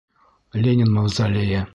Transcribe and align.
Ленин 0.61 0.89
мавзолейе... 0.95 1.65